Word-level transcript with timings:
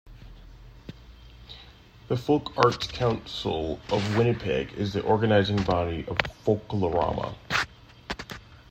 The 2.07 2.17
Folk 2.17 2.53
Arts 2.57 2.87
Council 2.87 3.79
of 3.91 4.17
Winnipeg 4.17 4.73
is 4.73 4.93
the 4.93 5.03
organizing 5.03 5.61
body 5.61 6.05
of 6.07 6.17
Folklorama. 6.43 7.35